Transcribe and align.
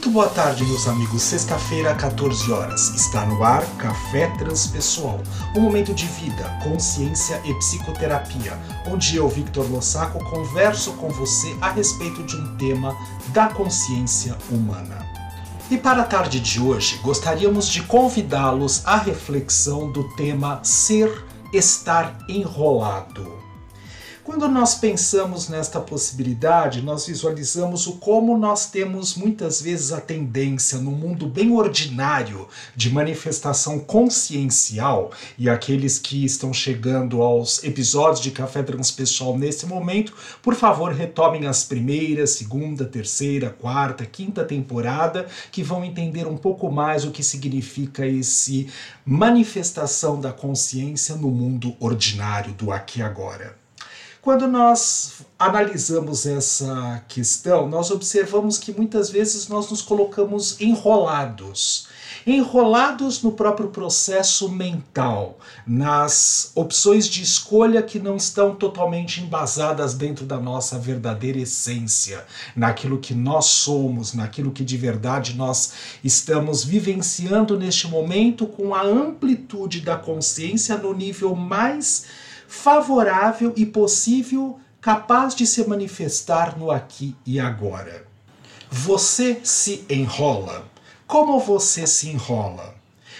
Muito 0.00 0.12
boa 0.12 0.30
tarde, 0.30 0.64
meus 0.64 0.88
amigos. 0.88 1.20
Sexta-feira, 1.20 1.94
14 1.94 2.50
horas. 2.50 2.88
Está 2.94 3.26
no 3.26 3.44
ar 3.44 3.62
Café 3.76 4.28
Transpessoal, 4.38 5.20
um 5.54 5.60
momento 5.60 5.92
de 5.92 6.06
vida, 6.06 6.58
consciência 6.64 7.38
e 7.44 7.52
psicoterapia, 7.56 8.58
onde 8.90 9.16
eu, 9.16 9.28
Victor 9.28 9.70
Lossaco, 9.70 10.24
converso 10.24 10.92
com 10.92 11.10
você 11.10 11.54
a 11.60 11.70
respeito 11.70 12.22
de 12.22 12.34
um 12.34 12.56
tema 12.56 12.96
da 13.28 13.48
consciência 13.48 14.38
humana. 14.50 15.06
E 15.70 15.76
para 15.76 16.00
a 16.00 16.06
tarde 16.06 16.40
de 16.40 16.58
hoje, 16.58 16.98
gostaríamos 17.02 17.68
de 17.68 17.82
convidá-los 17.82 18.80
à 18.86 18.96
reflexão 18.96 19.92
do 19.92 20.04
tema 20.16 20.60
ser, 20.62 21.26
estar 21.52 22.16
enrolado. 22.26 23.49
Quando 24.22 24.46
nós 24.48 24.74
pensamos 24.74 25.48
nesta 25.48 25.80
possibilidade, 25.80 26.82
nós 26.82 27.06
visualizamos 27.06 27.86
o 27.86 27.94
como 27.94 28.36
nós 28.36 28.66
temos 28.70 29.14
muitas 29.14 29.62
vezes 29.62 29.92
a 29.92 30.00
tendência 30.00 30.76
no 30.78 30.90
mundo 30.90 31.26
bem 31.26 31.50
ordinário 31.52 32.46
de 32.76 32.90
manifestação 32.90 33.78
consciencial 33.78 35.10
e 35.38 35.48
aqueles 35.48 35.98
que 35.98 36.22
estão 36.22 36.52
chegando 36.52 37.22
aos 37.22 37.64
episódios 37.64 38.20
de 38.20 38.30
Café 38.30 38.62
Transpessoal 38.62 39.38
nesse 39.38 39.64
momento, 39.64 40.14
por 40.42 40.54
favor, 40.54 40.92
retomem 40.92 41.46
as 41.46 41.64
primeiras, 41.64 42.32
segunda, 42.32 42.84
terceira, 42.84 43.48
quarta, 43.48 44.04
quinta 44.04 44.44
temporada, 44.44 45.26
que 45.50 45.62
vão 45.62 45.82
entender 45.82 46.26
um 46.26 46.36
pouco 46.36 46.70
mais 46.70 47.06
o 47.06 47.10
que 47.10 47.22
significa 47.22 48.06
esse 48.06 48.68
manifestação 49.02 50.20
da 50.20 50.30
consciência 50.30 51.16
no 51.16 51.30
mundo 51.30 51.74
ordinário 51.80 52.52
do 52.52 52.70
aqui 52.70 53.00
e 53.00 53.02
agora. 53.02 53.59
Quando 54.22 54.46
nós 54.46 55.22
analisamos 55.38 56.26
essa 56.26 57.02
questão, 57.08 57.66
nós 57.66 57.90
observamos 57.90 58.58
que 58.58 58.70
muitas 58.70 59.08
vezes 59.08 59.48
nós 59.48 59.70
nos 59.70 59.80
colocamos 59.80 60.60
enrolados. 60.60 61.88
Enrolados 62.26 63.22
no 63.22 63.32
próprio 63.32 63.68
processo 63.68 64.50
mental, 64.50 65.38
nas 65.66 66.52
opções 66.54 67.08
de 67.08 67.22
escolha 67.22 67.82
que 67.82 67.98
não 67.98 68.14
estão 68.14 68.54
totalmente 68.54 69.22
embasadas 69.22 69.94
dentro 69.94 70.26
da 70.26 70.38
nossa 70.38 70.78
verdadeira 70.78 71.38
essência, 71.38 72.22
naquilo 72.54 72.98
que 72.98 73.14
nós 73.14 73.46
somos, 73.46 74.12
naquilo 74.12 74.50
que 74.50 74.62
de 74.62 74.76
verdade 74.76 75.34
nós 75.34 75.72
estamos 76.04 76.62
vivenciando 76.62 77.58
neste 77.58 77.88
momento 77.88 78.46
com 78.46 78.74
a 78.74 78.82
amplitude 78.82 79.80
da 79.80 79.96
consciência 79.96 80.76
no 80.76 80.92
nível 80.92 81.34
mais 81.34 82.04
favorável 82.50 83.54
e 83.56 83.64
possível, 83.64 84.58
capaz 84.80 85.36
de 85.36 85.46
se 85.46 85.64
manifestar 85.68 86.58
no 86.58 86.72
aqui 86.72 87.16
e 87.24 87.38
agora. 87.38 88.04
Você 88.68 89.40
se 89.44 89.84
enrola. 89.88 90.64
Como 91.06 91.38
você 91.38 91.86
se 91.86 92.08
enrola? 92.08 92.74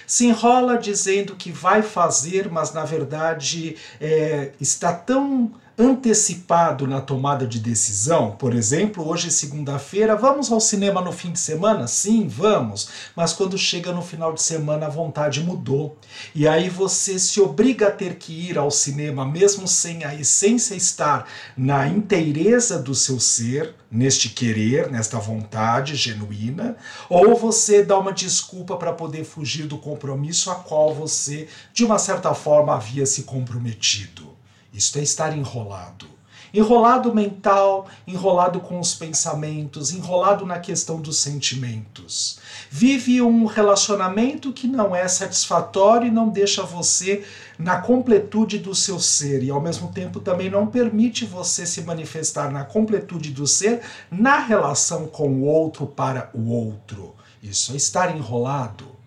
Se 0.05 0.27
enrola 0.27 0.77
dizendo 0.77 1.36
que 1.36 1.53
vai 1.53 1.81
fazer, 1.81 2.51
mas 2.51 2.73
na 2.73 2.84
verdade 2.84 3.77
é, 4.01 4.51
está 4.61 4.92
tão 4.92 5.53
antecipado 5.81 6.86
na 6.86 7.00
tomada 7.00 7.47
de 7.47 7.59
decisão, 7.59 8.33
por 8.33 8.55
exemplo, 8.55 9.09
hoje 9.09 9.28
é 9.28 9.31
segunda-feira, 9.31 10.14
vamos 10.14 10.53
ao 10.53 10.61
cinema 10.61 11.00
no 11.00 11.11
fim 11.11 11.33
de 11.33 11.39
semana? 11.39 11.86
Sim, 11.86 12.28
vamos, 12.28 12.91
mas 13.17 13.33
quando 13.33 13.56
chega 13.56 13.91
no 13.91 14.03
final 14.03 14.34
de 14.34 14.42
semana 14.42 14.86
a 14.86 14.91
vontade 14.91 15.42
mudou. 15.42 15.97
E 16.34 16.47
aí 16.47 16.69
você 16.69 17.19
se 17.19 17.41
obriga 17.41 17.89
a 17.89 17.91
ter 17.91 18.17
que 18.17 18.51
ir 18.51 18.58
ao 18.58 18.70
cinema, 18.70 19.25
mesmo 19.25 19.67
sem 19.67 20.05
a 20.05 20.14
essência 20.14 20.75
estar 20.75 21.27
na 21.56 21.89
inteireza 21.89 22.78
do 22.78 22.95
seu 22.95 23.19
ser, 23.19 23.75
neste 23.91 24.28
querer, 24.28 24.91
nesta 24.91 25.19
vontade 25.19 25.97
genuína, 25.97 26.77
ou 27.08 27.34
você 27.34 27.83
dá 27.83 27.98
uma 27.98 28.12
desculpa 28.12 28.77
para 28.77 28.92
poder 28.92 29.25
fugir 29.25 29.67
do 29.67 29.78
compromisso 29.78 30.51
a 30.51 30.56
qual 30.56 30.95
você, 30.95 31.48
de 31.73 31.86
uma 31.86 31.98
certa 31.98 32.34
forma, 32.34 32.75
havia 32.75 33.06
se 33.06 33.23
comprometido. 33.23 34.30
Isto 34.73 34.98
é 34.98 35.03
estar 35.03 35.36
enrolado. 35.36 36.07
Enrolado 36.53 37.14
mental, 37.14 37.86
enrolado 38.05 38.58
com 38.61 38.81
os 38.81 38.92
pensamentos, 38.92 39.92
enrolado 39.92 40.45
na 40.45 40.58
questão 40.58 41.01
dos 41.01 41.19
sentimentos. 41.19 42.41
Vive 42.69 43.23
um 43.23 43.47
relacionamento 43.47 44.53
que 44.53 44.67
não 44.67 44.95
é 44.95 45.07
satisfatório 45.07 46.08
e 46.08 46.11
não 46.11 46.29
deixa 46.29 46.64
você 46.64 47.25
na 47.57 47.81
completude 47.81 48.58
do 48.58 48.75
seu 48.75 48.98
ser 48.98 49.45
e 49.45 49.51
ao 49.51 49.61
mesmo 49.61 49.92
tempo 49.92 50.19
também 50.19 50.51
não 50.51 50.67
permite 50.67 51.25
você 51.25 51.64
se 51.64 51.83
manifestar 51.83 52.51
na 52.51 52.64
completude 52.64 53.31
do 53.31 53.47
ser 53.47 53.83
na 54.11 54.41
relação 54.41 55.07
com 55.07 55.29
o 55.29 55.45
outro 55.45 55.87
para 55.87 56.31
o 56.35 56.51
outro. 56.51 57.14
Isso 57.41 57.73
é 57.73 57.77
estar 57.77 58.17
enrolado. 58.17 58.99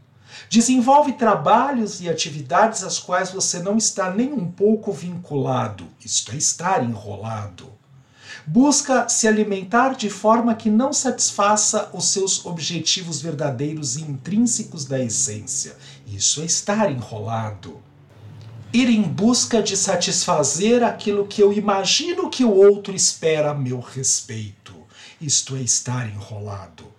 Desenvolve 0.50 1.14
trabalhos 1.14 2.02
e 2.02 2.10
atividades 2.10 2.84
às 2.84 3.00
quais 3.00 3.32
você 3.32 3.60
não 3.60 3.78
está 3.78 4.12
nem 4.12 4.32
um 4.32 4.50
pouco 4.50 4.92
vinculado, 4.92 5.88
isto 6.04 6.32
é, 6.32 6.36
estar 6.36 6.84
enrolado. 6.84 7.72
Busca 8.46 9.08
se 9.08 9.28
alimentar 9.28 9.96
de 9.96 10.10
forma 10.10 10.54
que 10.54 10.70
não 10.70 10.92
satisfaça 10.92 11.90
os 11.94 12.10
seus 12.10 12.46
objetivos 12.46 13.22
verdadeiros 13.22 13.96
e 13.96 14.02
intrínsecos 14.02 14.84
da 14.86 15.00
essência, 15.00 15.78
isso 16.06 16.42
é 16.42 16.46
estar 16.46 16.92
enrolado. 16.92 17.82
Ir 18.74 18.90
em 18.90 19.04
busca 19.04 19.62
de 19.62 19.78
satisfazer 19.78 20.84
aquilo 20.84 21.28
que 21.28 21.42
eu 21.42 21.54
imagino 21.54 22.30
que 22.30 22.44
o 22.44 22.52
outro 22.52 22.94
espera 22.94 23.52
a 23.52 23.54
meu 23.54 23.80
respeito, 23.80 24.74
isto 25.22 25.56
é, 25.56 25.62
estar 25.62 26.10
enrolado. 26.10 26.92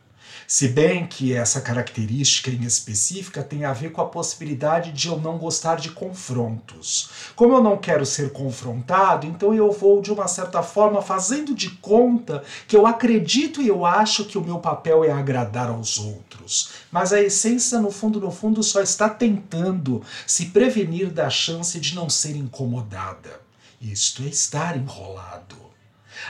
Se 0.46 0.68
bem 0.68 1.06
que 1.06 1.32
essa 1.32 1.60
característica 1.60 2.50
em 2.50 2.64
específica 2.64 3.42
tem 3.42 3.64
a 3.64 3.72
ver 3.72 3.92
com 3.92 4.02
a 4.02 4.06
possibilidade 4.06 4.92
de 4.92 5.08
eu 5.08 5.18
não 5.18 5.38
gostar 5.38 5.76
de 5.76 5.90
confrontos. 5.90 7.08
Como 7.34 7.54
eu 7.54 7.62
não 7.62 7.78
quero 7.78 8.04
ser 8.04 8.30
confrontado, 8.32 9.26
então 9.26 9.54
eu 9.54 9.72
vou, 9.72 10.02
de 10.02 10.12
uma 10.12 10.28
certa 10.28 10.62
forma, 10.62 11.00
fazendo 11.00 11.54
de 11.54 11.70
conta 11.70 12.44
que 12.68 12.76
eu 12.76 12.86
acredito 12.86 13.62
e 13.62 13.68
eu 13.68 13.86
acho 13.86 14.26
que 14.26 14.36
o 14.36 14.44
meu 14.44 14.58
papel 14.58 15.02
é 15.02 15.10
agradar 15.10 15.70
aos 15.70 15.98
outros. 15.98 16.70
Mas 16.92 17.12
a 17.12 17.20
essência, 17.20 17.80
no 17.80 17.90
fundo, 17.90 18.20
no 18.20 18.30
fundo, 18.30 18.62
só 18.62 18.82
está 18.82 19.08
tentando 19.08 20.02
se 20.26 20.46
prevenir 20.46 21.10
da 21.10 21.30
chance 21.30 21.80
de 21.80 21.94
não 21.94 22.10
ser 22.10 22.36
incomodada. 22.36 23.40
Isto 23.80 24.22
é 24.22 24.26
estar 24.26 24.76
enrolado. 24.76 25.63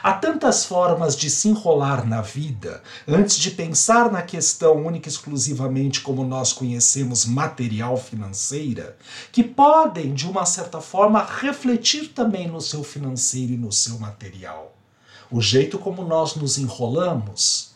Há 0.03 0.12
tantas 0.12 0.65
formas 0.65 1.16
de 1.16 1.31
se 1.31 1.49
enrolar 1.49 2.06
na 2.06 2.21
vida 2.21 2.82
antes 3.06 3.37
de 3.37 3.50
pensar 3.50 4.10
na 4.10 4.22
questão 4.22 4.84
única 4.84 5.09
e 5.09 5.12
exclusivamente 5.12 6.00
como 6.00 6.25
nós 6.25 6.53
conhecemos 6.53 7.25
material 7.25 7.97
financeira, 7.97 8.97
que 9.31 9.43
podem, 9.43 10.15
de 10.15 10.28
uma 10.28 10.44
certa 10.44 10.81
forma, 10.81 11.25
refletir 11.25 12.09
também 12.09 12.49
no 12.49 12.60
seu 12.60 12.83
financeiro 12.83 13.53
e 13.53 13.56
no 13.56 13.72
seu 13.72 13.99
material. 13.99 14.75
O 15.31 15.41
jeito 15.41 15.78
como 15.78 16.04
nós 16.04 16.37
nos 16.37 16.59
enrolamos 16.59 17.73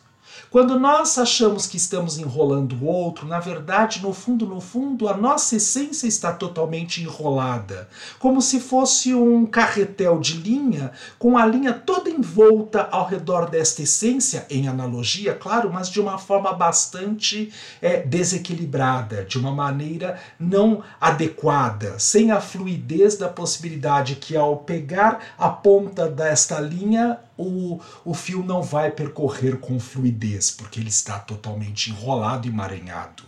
quando 0.50 0.78
nós 0.78 1.18
achamos 1.18 1.66
que 1.66 1.76
estamos 1.76 2.18
enrolando 2.18 2.74
o 2.76 2.86
outro, 2.86 3.26
na 3.26 3.38
verdade, 3.38 4.00
no 4.02 4.14
fundo, 4.14 4.46
no 4.46 4.60
fundo, 4.60 5.08
a 5.08 5.16
nossa 5.16 5.56
essência 5.56 6.06
está 6.06 6.32
totalmente 6.32 7.02
enrolada, 7.02 7.88
como 8.18 8.40
se 8.40 8.58
fosse 8.58 9.14
um 9.14 9.44
carretel 9.44 10.18
de 10.18 10.38
linha, 10.38 10.92
com 11.18 11.36
a 11.36 11.44
linha 11.44 11.72
toda 11.72 12.08
envolta 12.08 12.88
ao 12.90 13.06
redor 13.06 13.50
desta 13.50 13.82
essência, 13.82 14.46
em 14.48 14.68
analogia, 14.68 15.34
claro, 15.34 15.70
mas 15.72 15.88
de 15.90 16.00
uma 16.00 16.16
forma 16.16 16.52
bastante 16.52 17.52
é, 17.82 18.00
desequilibrada, 18.00 19.24
de 19.24 19.38
uma 19.38 19.52
maneira 19.52 20.18
não 20.40 20.82
adequada, 21.00 21.98
sem 21.98 22.30
a 22.30 22.40
fluidez 22.40 23.16
da 23.16 23.28
possibilidade 23.28 24.16
que 24.16 24.36
ao 24.36 24.56
pegar 24.56 25.20
a 25.36 25.48
ponta 25.48 26.08
desta 26.08 26.58
linha 26.58 27.18
o, 27.38 27.80
o 28.04 28.12
fio 28.12 28.42
não 28.42 28.60
vai 28.60 28.90
percorrer 28.90 29.58
com 29.58 29.78
fluidez, 29.78 30.50
porque 30.50 30.80
ele 30.80 30.88
está 30.88 31.18
totalmente 31.18 31.90
enrolado 31.90 32.46
e 32.46 32.50
emaranhado. 32.50 33.22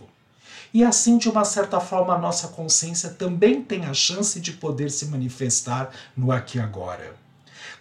E 0.73 0.83
assim, 0.83 1.17
de 1.17 1.29
uma 1.29 1.43
certa 1.43 1.79
forma, 1.79 2.13
a 2.13 2.19
nossa 2.19 2.49
consciência 2.49 3.09
também 3.09 3.61
tem 3.61 3.85
a 3.85 3.93
chance 3.93 4.39
de 4.39 4.51
poder 4.53 4.91
se 4.91 5.05
manifestar 5.07 5.89
no 6.15 6.31
aqui 6.31 6.57
e 6.57 6.61
agora. 6.61 7.15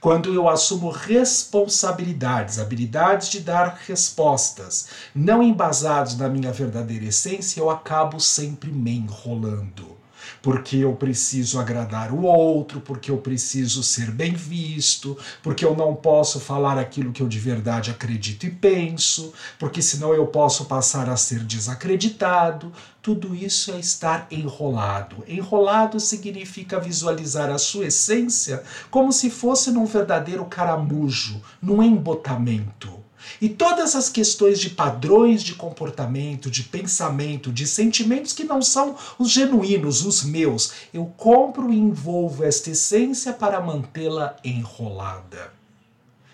Quando 0.00 0.32
eu 0.32 0.48
assumo 0.48 0.88
responsabilidades, 0.88 2.58
habilidades 2.58 3.28
de 3.28 3.40
dar 3.40 3.78
respostas, 3.86 4.88
não 5.14 5.42
embasados 5.42 6.16
na 6.16 6.28
minha 6.28 6.50
verdadeira 6.52 7.04
essência, 7.04 7.60
eu 7.60 7.68
acabo 7.68 8.18
sempre 8.18 8.72
me 8.72 8.96
enrolando 8.96 9.99
porque 10.42 10.76
eu 10.76 10.94
preciso 10.94 11.58
agradar 11.58 12.12
o 12.12 12.22
outro, 12.22 12.80
porque 12.80 13.10
eu 13.10 13.18
preciso 13.18 13.82
ser 13.82 14.10
bem 14.10 14.32
visto, 14.32 15.16
porque 15.42 15.64
eu 15.64 15.76
não 15.76 15.94
posso 15.94 16.40
falar 16.40 16.78
aquilo 16.78 17.12
que 17.12 17.22
eu 17.22 17.28
de 17.28 17.38
verdade 17.38 17.90
acredito 17.90 18.46
e 18.46 18.50
penso, 18.50 19.32
porque 19.58 19.82
senão 19.82 20.14
eu 20.14 20.26
posso 20.26 20.64
passar 20.64 21.08
a 21.08 21.16
ser 21.16 21.40
desacreditado. 21.40 22.72
Tudo 23.02 23.34
isso 23.34 23.72
é 23.72 23.78
estar 23.78 24.26
enrolado. 24.30 25.24
Enrolado 25.26 25.98
significa 25.98 26.78
visualizar 26.78 27.50
a 27.50 27.58
sua 27.58 27.86
essência 27.86 28.62
como 28.90 29.12
se 29.12 29.30
fosse 29.30 29.70
num 29.70 29.86
verdadeiro 29.86 30.44
caramujo, 30.44 31.40
num 31.62 31.82
embotamento 31.82 33.00
E 33.40 33.48
todas 33.48 33.94
as 33.94 34.08
questões 34.08 34.60
de 34.60 34.70
padrões 34.70 35.42
de 35.42 35.54
comportamento, 35.54 36.50
de 36.50 36.62
pensamento, 36.62 37.52
de 37.52 37.66
sentimentos 37.66 38.32
que 38.32 38.44
não 38.44 38.62
são 38.62 38.96
os 39.18 39.30
genuínos, 39.30 40.04
os 40.04 40.22
meus, 40.22 40.72
eu 40.92 41.06
compro 41.16 41.72
e 41.72 41.78
envolvo 41.78 42.44
esta 42.44 42.70
essência 42.70 43.32
para 43.32 43.60
mantê-la 43.60 44.36
enrolada. 44.44 45.60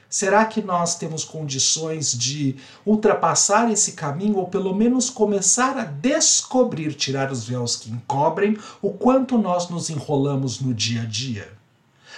Será 0.09 0.44
que 0.44 0.62
nós 0.62 0.97
temos 0.97 1.25
condições 1.25 2.17
de 2.17 2.56
ultrapassar 2.87 3.71
esse 3.71 3.93
caminho 3.93 4.38
ou 4.38 4.47
pelo 4.47 4.75
menos 4.75 5.11
começar 5.11 5.77
a 5.77 5.85
descobrir, 5.85 6.94
tirar 6.94 7.31
os 7.31 7.44
véus 7.44 7.77
que 7.77 7.91
encobrem, 7.91 8.56
o 8.81 8.91
quanto 8.91 9.37
nós 9.37 9.69
nos 9.69 9.91
enrolamos 9.91 10.61
no 10.61 10.73
dia 10.73 11.03
a 11.03 11.05
dia? 11.05 11.56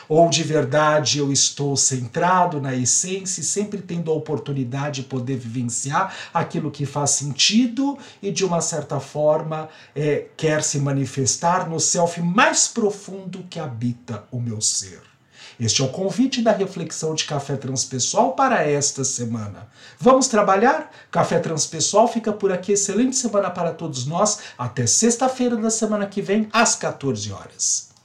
Ou 0.09 0.29
de 0.29 0.43
verdade 0.43 1.19
eu 1.19 1.33
estou 1.33 1.77
centrado 1.77 2.61
na 2.61 2.75
essência 2.75 3.41
e 3.41 3.45
sempre 3.45 3.81
tendo 3.81 4.11
a 4.11 4.15
oportunidade 4.15 5.03
de 5.03 5.09
poder 5.09 5.37
vivenciar 5.37 6.15
aquilo 6.33 6.71
que 6.71 6.87
faz 6.87 7.11
sentido 7.11 7.99
e 8.23 8.31
de 8.31 8.45
uma 8.45 8.61
certa 8.61 9.01
forma 9.01 9.69
é, 9.95 10.27
quer 10.37 10.63
se 10.63 10.79
manifestar 10.79 11.69
no 11.69 11.79
self 11.79 12.21
mais 12.21 12.69
profundo 12.69 13.45
que 13.49 13.59
habita 13.59 14.25
o 14.31 14.41
meu 14.41 14.61
ser. 14.61 15.01
Este 15.59 15.83
é 15.83 15.85
o 15.85 15.89
convite 15.89 16.41
da 16.41 16.53
reflexão 16.53 17.15
de 17.17 17.25
Café 17.25 17.57
Transpessoal 17.57 18.33
para 18.33 18.63
esta 18.63 19.03
semana. 19.03 19.69
Vamos 19.99 20.29
trabalhar? 20.29 20.93
Café 21.11 21.41
Transpessoal 21.41 22.07
fica 22.07 22.33
por 22.33 22.53
aqui. 22.53 22.73
Excelente 22.73 23.17
semana 23.17 23.51
para 23.51 23.73
todos 23.73 24.07
nós. 24.07 24.39
Até 24.57 24.87
sexta-feira 24.87 25.57
da 25.57 25.71
semana 25.71 26.07
que 26.07 26.23
vem, 26.23 26.49
às 26.53 26.77
14 26.77 27.33
horas. 27.33 27.89